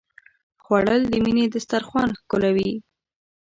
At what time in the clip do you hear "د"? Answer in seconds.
1.07-1.13